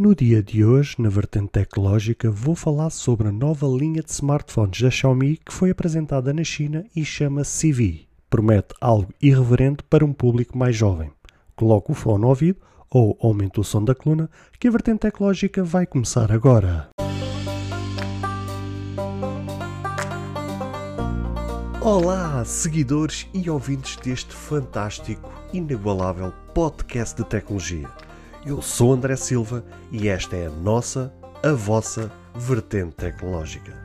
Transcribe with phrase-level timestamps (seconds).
[0.00, 4.80] No dia de hoje, na vertente tecnológica, vou falar sobre a nova linha de smartphones
[4.80, 8.06] da Xiaomi que foi apresentada na China e chama-se CV.
[8.30, 11.10] Promete algo irreverente para um público mais jovem.
[11.54, 12.58] Coloque o fone no ouvido
[12.88, 16.88] ou aumente o som da coluna que a vertente tecnológica vai começar agora.
[21.82, 28.09] Olá, seguidores e ouvintes deste fantástico, inigualável podcast de tecnologia.
[28.44, 29.62] Eu sou André Silva
[29.92, 31.12] e esta é a nossa,
[31.42, 33.78] a vossa vertente tecnológica.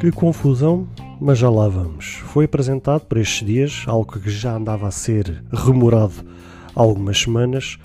[0.00, 0.88] Que confusão,
[1.20, 2.22] mas já lá vamos.
[2.24, 6.26] Foi apresentado por estes dias, algo que já andava a ser remorado
[6.74, 7.76] há algumas semanas,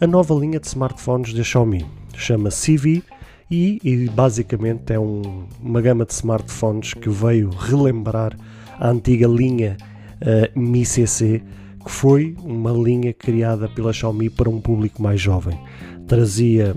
[0.00, 1.97] a nova linha de smartphones da Xiaomi.
[2.14, 3.02] Chama-se CV
[3.50, 8.36] e, e, basicamente é um, uma gama de smartphones que veio relembrar
[8.78, 9.76] a antiga linha
[10.20, 11.42] uh, Mi CC,
[11.82, 15.58] que foi uma linha criada pela Xiaomi para um público mais jovem.
[16.06, 16.74] Trazia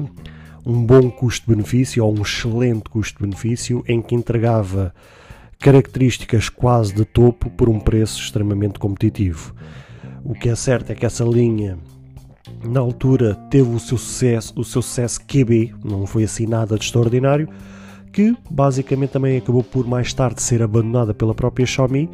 [0.66, 4.94] um bom custo-benefício ou um excelente custo-benefício em que entregava
[5.60, 9.54] características quase de topo por um preço extremamente competitivo.
[10.24, 11.78] O que é certo é que essa linha
[12.64, 16.84] na altura teve o seu sucesso, o seu sucesso QB, não foi assim nada de
[16.84, 17.48] extraordinário,
[18.12, 22.10] que basicamente também acabou por mais tarde ser abandonada pela própria Xiaomi.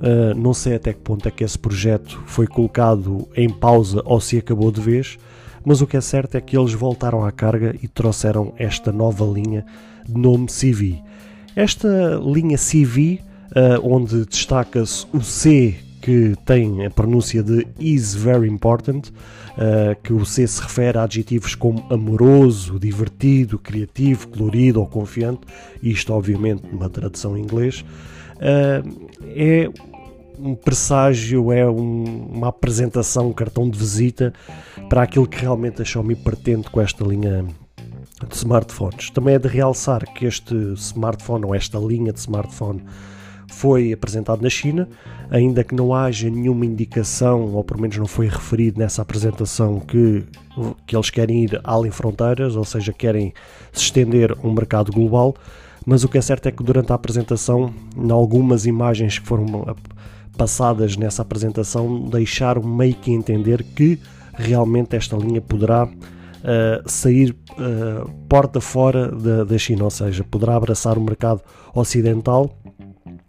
[0.00, 4.20] Uh, não sei até que ponto é que esse projeto foi colocado em pausa ou
[4.20, 5.18] se acabou de vez,
[5.64, 9.24] mas o que é certo é que eles voltaram à carga e trouxeram esta nova
[9.24, 9.64] linha
[10.04, 11.00] de nome CV.
[11.54, 13.20] Esta linha CV,
[13.50, 19.08] uh, onde destaca-se o C que tem a pronúncia de is very important,
[19.56, 25.40] uh, que o C se refere a adjetivos como amoroso, divertido, criativo, colorido ou confiante,
[25.80, 27.84] isto obviamente numa tradução em inglês,
[28.36, 29.70] uh, é
[30.38, 34.32] um presságio, é um, uma apresentação, um cartão de visita
[34.88, 37.46] para aquilo que realmente a Xiaomi pretende com esta linha
[38.28, 39.10] de smartphones.
[39.10, 42.82] Também é de realçar que este smartphone ou esta linha de smartphone
[43.52, 44.88] foi apresentado na China,
[45.30, 50.24] ainda que não haja nenhuma indicação, ou pelo menos não foi referido nessa apresentação, que,
[50.86, 53.32] que eles querem ir além fronteiras, ou seja, querem
[53.70, 55.34] se estender um mercado global.
[55.86, 59.46] Mas o que é certo é que durante a apresentação, em algumas imagens que foram
[60.36, 64.00] passadas nessa apresentação, deixaram meio que entender que
[64.34, 70.56] realmente esta linha poderá uh, sair uh, porta fora da, da China, ou seja, poderá
[70.56, 71.42] abraçar o mercado
[71.74, 72.58] ocidental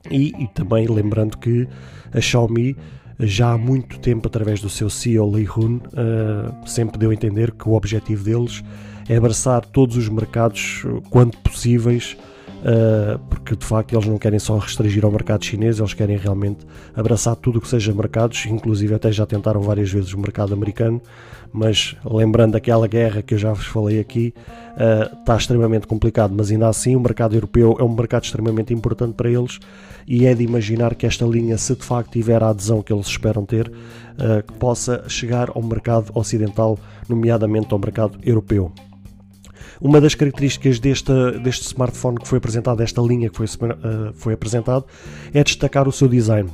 [0.09, 1.68] e, e, também lembrando que
[2.14, 2.75] a Xiaomi
[3.19, 7.52] já há muito tempo, através do seu CEO Li Hun, uh, sempre deu a entender
[7.52, 8.64] que o objetivo deles
[9.08, 12.18] é abraçar todos os mercados quanto possíveis
[12.63, 16.66] uh, porque de facto eles não querem só restringir ao mercado chinês, eles querem realmente
[16.96, 21.02] abraçar tudo o que seja mercados, inclusive até já tentaram várias vezes o mercado americano,
[21.52, 24.34] mas lembrando aquela guerra que eu já vos falei aqui,
[24.75, 29.13] uh, está extremamente complicado, mas ainda assim o mercado europeu é um mercado extremamente importante
[29.13, 29.59] para eles
[30.07, 33.07] e é de imaginar que esta linha, se de facto tiver a adesão que eles
[33.07, 38.72] esperam ter, uh, que possa chegar ao mercado ocidental, nomeadamente ao mercado europeu.
[39.81, 41.11] Uma das características deste,
[41.61, 44.85] smartphone que foi apresentado, desta linha que foi, uh, foi apresentado,
[45.34, 46.50] é destacar o seu design.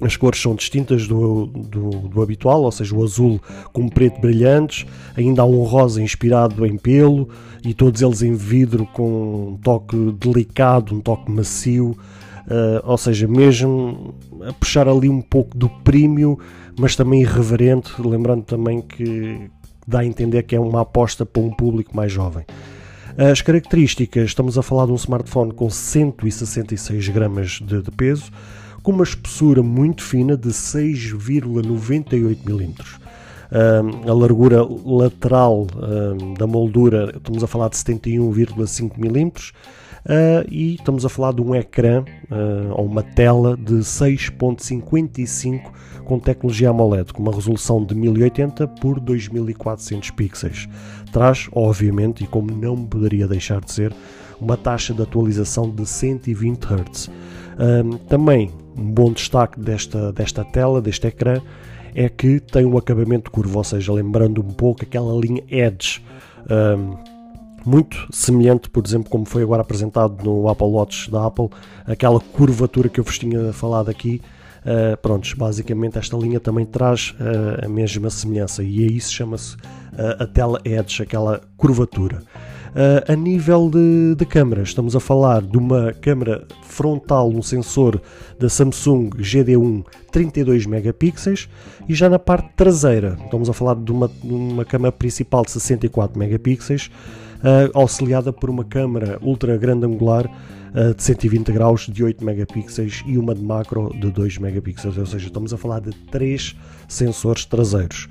[0.00, 3.38] As cores são distintas do, do, do, habitual, ou seja, o azul
[3.70, 7.28] com preto brilhantes, ainda há um rosa inspirado em pelo
[7.62, 13.28] e todos eles em vidro com um toque delicado, um toque macio, uh, ou seja,
[13.28, 14.14] mesmo
[14.48, 16.38] a puxar ali um pouco do premium,
[16.78, 19.50] mas também irreverente, lembrando também que,
[19.86, 22.44] dá a entender que é uma aposta para um público mais jovem.
[23.16, 28.30] As características, estamos a falar de um smartphone com 166 gramas de, de peso,
[28.82, 32.98] com uma espessura muito fina de 6,98 milímetros.
[34.08, 35.66] a largura lateral
[36.38, 39.52] da moldura, estamos a falar de 71,5 milímetros.
[40.04, 45.70] Uh, e estamos a falar de um ecrã uh, ou uma tela de 6.55
[46.04, 50.68] com tecnologia AMOLED, com uma resolução de 1080 por 2400 pixels.
[51.12, 53.94] Traz, obviamente, e como não poderia deixar de ser,
[54.40, 57.06] uma taxa de atualização de 120 Hz.
[57.08, 61.42] Uh, também um bom destaque desta, desta tela, deste ecrã,
[61.94, 66.02] é que tem um acabamento curvo, ou seja, lembrando um pouco aquela linha Edge
[67.64, 71.48] muito semelhante, por exemplo, como foi agora apresentado no Apple Watch da Apple,
[71.86, 74.20] aquela curvatura que eu vos tinha falado aqui.
[74.60, 79.54] Uh, prontos, basicamente esta linha também traz uh, a mesma semelhança e aí se chama-se
[79.54, 82.22] uh, a tela Edge, aquela curvatura.
[83.08, 88.00] A nível de, de estamos a falar de uma câmara frontal, um sensor
[88.38, 91.48] da Samsung GD1 32 megapixels
[91.88, 96.16] e já na parte traseira, estamos a falar de uma, uma câmara principal de 64
[96.16, 96.92] megapixels,
[97.72, 100.26] auxiliada por uma câmara ultra grande angular
[100.74, 105.06] uh, de 120 graus de 8 megapixels e uma de macro de 2 megapixels, ou
[105.06, 106.56] seja, estamos a falar de três
[106.88, 108.08] sensores traseiros.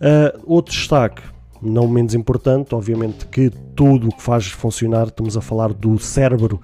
[0.00, 1.22] Uh, outro destaque,
[1.60, 6.60] não menos importante, obviamente que tudo o que faz funcionar, estamos a falar do cérebro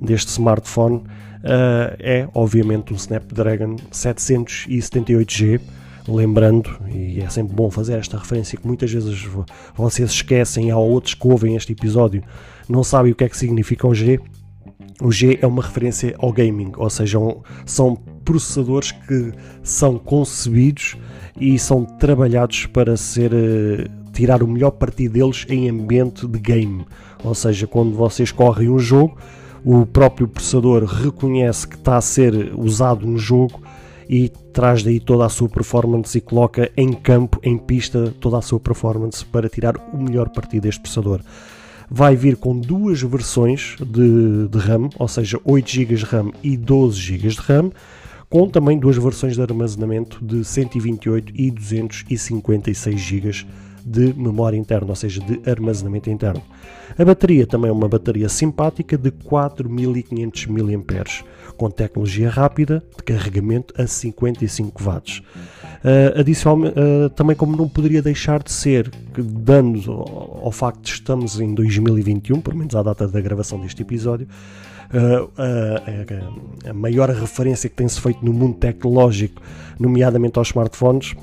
[0.00, 5.60] deste smartphone, uh, é obviamente um Snapdragon 778G.
[6.06, 9.26] Lembrando, e é sempre bom fazer esta referência, que muitas vezes
[9.74, 12.22] vocês esquecem, há outros que ouvem este episódio,
[12.68, 14.20] não sabem o que é que significa o G.
[15.00, 17.18] O G é uma referência ao gaming, ou seja,
[17.64, 20.96] são processadores que são concebidos
[21.40, 26.86] e são trabalhados para ser uh, tirar o melhor partido deles em ambiente de game.
[27.24, 29.16] Ou seja, quando vocês correm um jogo,
[29.64, 33.62] o próprio processador reconhece que está a ser usado um jogo
[34.08, 38.42] e traz daí toda a sua performance e coloca em campo, em pista, toda a
[38.42, 41.20] sua performance para tirar o melhor partido deste processador.
[41.90, 46.56] Vai vir com duas versões de, de RAM, ou seja, 8 GB de RAM e
[46.56, 47.70] 12 GB de RAM
[48.34, 53.30] com também duas versões de armazenamento de 128 e 256 GB
[53.84, 56.42] de memória interna, ou seja, de armazenamento interno.
[56.96, 61.24] A bateria também é uma bateria simpática de 4500 mAh,
[61.56, 65.18] com tecnologia rápida de carregamento a 55 watts.
[65.18, 70.90] Uh, adicionalmente, uh, também como não poderia deixar de ser, dando ao, ao facto de
[70.90, 74.26] estamos em 2021, pelo menos à data da gravação deste episódio,
[75.36, 79.42] a, a, a maior referência que tem-se feito no mundo tecnológico,
[79.78, 81.14] nomeadamente aos smartphones,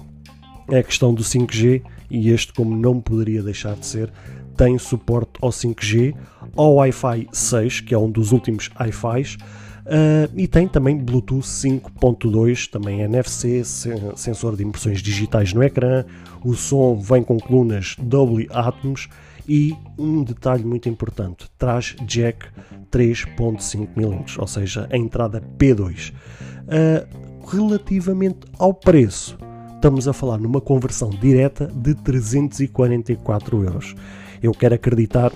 [0.69, 1.81] é a questão do 5G
[2.11, 4.11] e este, como não poderia deixar de ser,
[4.57, 6.13] tem suporte ao 5G,
[6.55, 12.69] ao Wi-Fi 6, que é um dos últimos Wi-Fis, uh, e tem também Bluetooth 5.2,
[12.69, 16.03] também NFC, sensor de impressões digitais no ecrã,
[16.43, 19.07] o som vem com colunas Dolby Atmos
[19.47, 22.45] e um detalhe muito importante, traz jack
[22.91, 26.11] 3.5 mm, ou seja, a entrada P2.
[26.11, 29.37] Uh, relativamente ao preço,
[29.81, 33.95] estamos a falar numa conversão direta de 344 euros.
[34.39, 35.33] Eu quero acreditar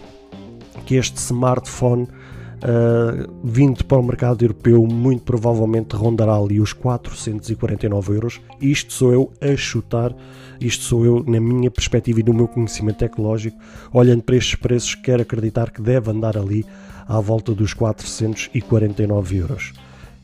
[0.86, 2.08] que este smartphone
[2.56, 8.42] Uh, vindo para o mercado europeu, muito provavelmente rondará ali os 449 euros.
[8.60, 10.16] Isto sou eu a chutar,
[10.60, 13.60] isto sou eu na minha perspectiva e no meu conhecimento tecnológico,
[13.92, 16.66] olhando para estes preços, quero acreditar que deve andar ali
[17.06, 19.74] à volta dos 449 euros.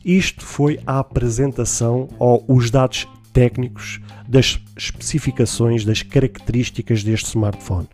[0.04, 7.88] Isto foi a apresentação ou os dados técnicos das especificações, das características deste smartphone.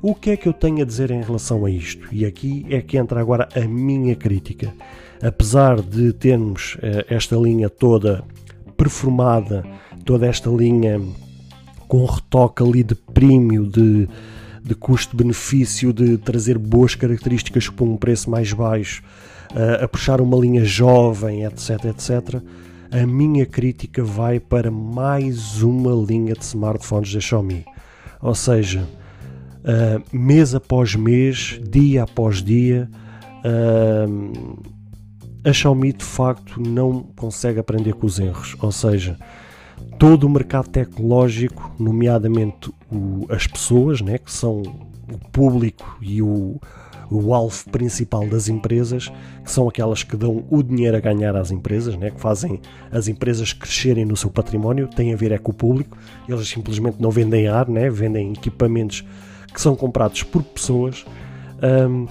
[0.00, 2.08] O que é que eu tenho a dizer em relação a isto?
[2.10, 4.74] E aqui é que entra agora a minha crítica.
[5.22, 8.24] Apesar de termos uh, esta linha toda
[8.76, 9.64] performada,
[10.04, 11.00] toda esta linha
[11.86, 14.08] com retoque ali de prémio, de,
[14.64, 19.04] de custo-benefício, de trazer boas características por um preço mais baixo,
[19.52, 22.42] uh, a puxar uma linha jovem, etc, etc,
[22.92, 27.64] a minha crítica vai para mais uma linha de smartphones da Xiaomi.
[28.20, 28.86] Ou seja,
[29.64, 32.90] uh, mês após mês, dia após dia,
[33.44, 34.62] uh,
[35.42, 38.54] a Xiaomi de facto não consegue aprender com os erros.
[38.60, 39.16] Ou seja,
[39.98, 46.60] todo o mercado tecnológico, nomeadamente o, as pessoas, né, que são o público e o,
[47.12, 49.10] o alvo principal das empresas,
[49.44, 53.08] que são aquelas que dão o dinheiro a ganhar às empresas, né, que fazem as
[53.08, 55.96] empresas crescerem no seu património, tem a ver é com o público,
[56.28, 59.04] eles simplesmente não vendem ar, né, vendem equipamentos
[59.52, 61.04] que são comprados por pessoas,
[61.88, 62.06] um,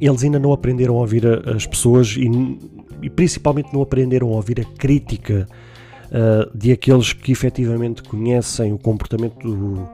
[0.00, 2.28] eles ainda não aprenderam a ouvir as pessoas e,
[3.02, 5.46] e principalmente não aprenderam a ouvir a crítica
[6.06, 9.88] uh, de aqueles que efetivamente conhecem o comportamento do,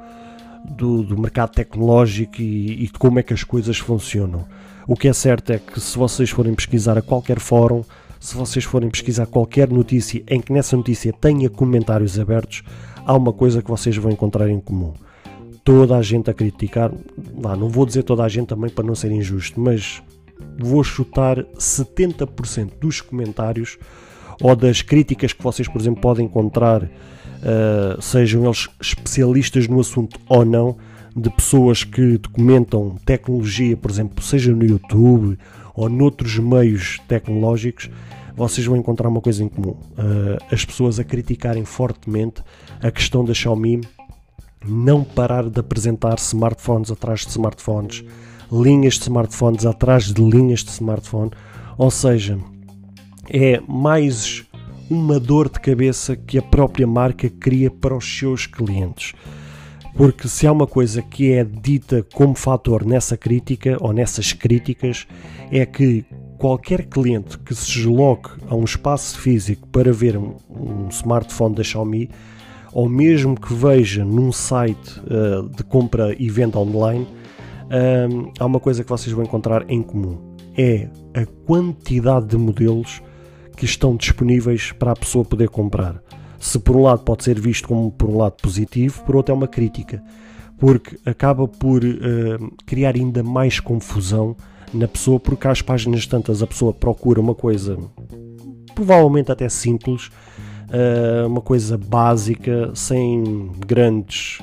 [0.65, 4.47] do, do mercado tecnológico e, e, de como é que as coisas funcionam.
[4.87, 7.83] O que é certo é que se vocês forem pesquisar a qualquer fórum,
[8.19, 12.63] se vocês forem pesquisar qualquer notícia em que nessa notícia tenha comentários abertos,
[13.07, 14.93] há uma coisa que vocês vão encontrar em comum
[15.65, 16.91] toda a gente a criticar.
[17.37, 20.03] Lá, não vou dizer toda a gente também para não ser injusto, mas
[20.59, 23.79] vou chutar 70% dos comentários
[24.41, 26.91] ou das críticas que vocês, por exemplo, podem encontrar,
[27.41, 30.77] uh, sejam eles especialistas no assunto ou não,
[31.15, 35.39] de pessoas que documentam tecnologia, por exemplo, seja no YouTube
[35.75, 37.91] ou noutros meios tecnológicos,
[38.37, 42.43] vocês vão encontrar uma coisa em comum: uh, as pessoas a criticarem fortemente
[42.83, 43.81] a questão da Xiaomi
[44.67, 48.05] não parar de apresentar smartphones atrás de smartphones,
[48.53, 51.31] linhas de smartphones atrás de linhas de smartphone,
[51.79, 52.39] ou seja,
[53.29, 54.45] é mais
[54.91, 59.15] uma dor de cabeça que a própria marca cria para os seus clientes.
[59.97, 65.07] Porque se há uma coisa que é dita como fator nessa crítica ou nessas críticas,
[65.51, 66.05] é que
[66.39, 72.11] qualquer cliente que se desloque a um espaço físico para ver um, smartphone da Xiaomi,
[72.73, 78.59] ou mesmo que veja num site uh, de compra e venda online, uh, há uma
[78.59, 80.19] coisa que vocês vão encontrar em comum:
[80.57, 83.03] é a quantidade de modelos
[83.61, 86.03] que estão disponíveis para a pessoa poder comprar.
[86.39, 89.37] Se por um lado pode ser visto como por um lado positivo, por outro é
[89.37, 90.03] uma crítica,
[90.57, 94.35] porque acaba por uh, criar ainda mais confusão
[94.73, 97.77] na pessoa, porque às páginas tantas a pessoa procura uma coisa
[98.75, 104.39] provavelmente até simples, uh, uma coisa básica, sem grandes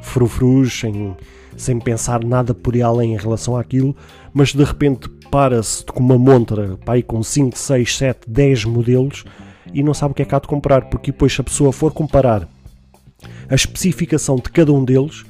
[0.00, 1.14] frufrus, sem,
[1.58, 3.94] sem pensar nada por além em relação àquilo,
[4.32, 9.24] mas de repente para-se com uma montra aí com 5, 6, 7, 10 modelos
[9.72, 11.72] e não sabe o que é que há de comprar, porque depois se a pessoa
[11.72, 12.46] for comparar
[13.48, 15.24] a especificação de cada um deles,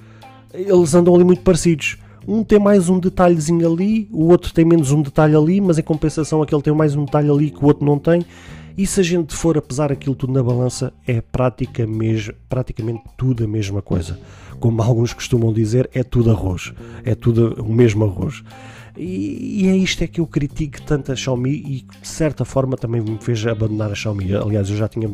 [0.53, 1.99] eles andam ali muito parecidos.
[2.27, 5.83] Um tem mais um detalhezinho ali, o outro tem menos um detalhe ali, mas em
[5.83, 8.27] compensação aquele tem mais um detalhe ali que o outro não tem.
[8.77, 13.03] E se a gente for a pesar aquilo tudo na balança, é prática mesmo, praticamente
[13.17, 14.19] tudo a mesma coisa.
[14.59, 16.73] Como alguns costumam dizer, é tudo arroz.
[17.05, 18.43] É tudo o mesmo arroz.
[18.97, 22.77] E, e, é isto é que eu critico tanto a Xiaomi e de certa forma
[22.77, 24.35] também me fez abandonar a Xiaomi.
[24.35, 25.11] Aliás, eu já tinha,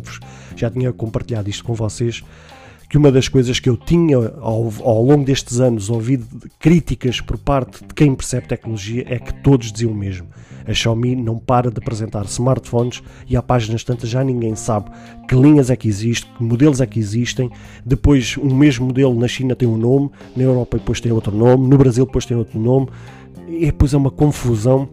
[0.57, 2.23] já tinha compartilhado isto com vocês
[2.89, 6.27] que uma das coisas que eu tinha ao, ao, longo destes anos ouvido
[6.59, 10.27] críticas por parte de quem percebe tecnologia é que todos diziam o mesmo.
[10.67, 14.91] A Xiaomi não para de apresentar smartphones e há páginas tantas já ninguém sabe
[15.27, 17.51] que linhas é que existem, que modelos é que existem.
[17.85, 21.69] Depois, um mesmo modelo na China tem um nome, na Europa depois tem outro nome,
[21.69, 22.89] no Brasil depois tem outro nome
[23.49, 24.89] e depois é uma confusão.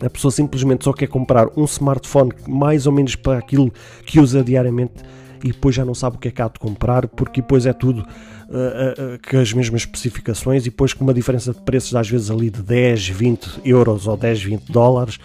[0.00, 3.72] A pessoa simplesmente só quer comprar um smartphone mais ou menos para aquilo
[4.04, 5.02] que usa diariamente
[5.42, 7.72] e depois já não sabe o que é que há de comprar, porque depois é
[7.72, 12.08] tudo uh, uh, com as mesmas especificações e depois com uma diferença de preços às
[12.08, 15.18] vezes ali de 10, 20 euros ou 10, 20 dólares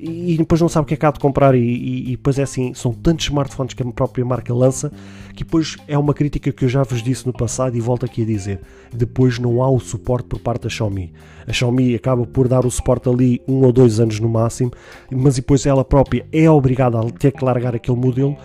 [0.00, 2.38] e depois não sabe o que é que há de comprar e, e, e, depois
[2.38, 4.92] é assim, são tantos smartphones que a própria marca lança
[5.34, 8.22] que depois é uma crítica que eu já vos disse no passado e volto aqui
[8.22, 8.60] a dizer.
[8.92, 11.12] Depois não há o suporte por parte da Xiaomi.
[11.48, 14.70] A Xiaomi acaba por dar o suporte ali um ou dois anos no máximo
[15.10, 18.36] mas depois ela própria é obrigada a ter que largar aquele modelo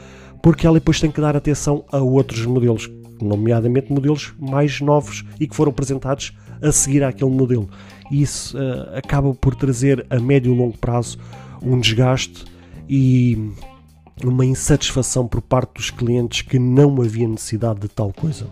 [0.41, 2.89] porque ela depois tem que dar atenção a outros modelos
[3.21, 7.69] nomeadamente modelos mais novos e que foram apresentados a seguir àquele modelo.
[8.11, 11.17] E isso uh, acaba por trazer a médio e longo prazo
[11.63, 12.45] um desgaste
[12.87, 13.51] e
[14.23, 18.47] uma insatisfação por parte dos clientes que não havia necessidade de tal coisa.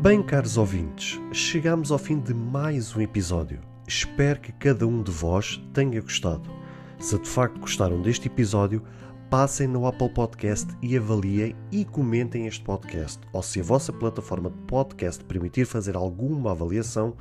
[0.00, 3.60] Bem, caros ouvintes, chegamos ao fim de mais um episódio.
[3.88, 6.63] Espero que cada um de vós tenha gostado.
[7.04, 8.82] Se de facto gostaram deste episódio,
[9.28, 13.20] passem no Apple Podcast e avaliem e comentem este podcast.
[13.30, 17.14] Ou se a vossa plataforma de podcast permitir fazer alguma avaliação,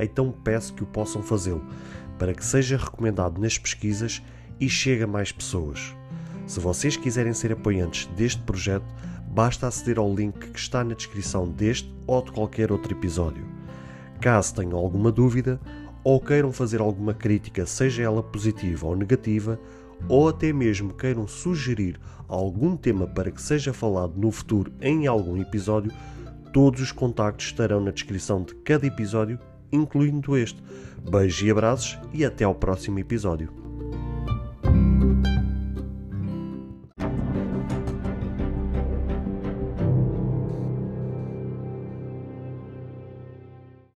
[0.00, 1.62] então peço que o possam fazê-lo,
[2.18, 4.22] para que seja recomendado nas pesquisas
[4.58, 5.94] e chegue a mais pessoas.
[6.46, 8.86] Se vocês quiserem ser apoiantes deste projeto,
[9.28, 13.46] basta aceder ao link que está na descrição deste ou de qualquer outro episódio.
[14.18, 15.60] Caso tenham alguma dúvida,
[16.06, 19.58] ou queiram fazer alguma crítica, seja ela positiva ou negativa,
[20.08, 21.98] ou até mesmo queiram sugerir
[22.28, 25.90] algum tema para que seja falado no futuro em algum episódio,
[26.52, 29.36] todos os contactos estarão na descrição de cada episódio,
[29.72, 30.62] incluindo este.
[31.10, 33.65] Beijos e abraços e até ao próximo episódio.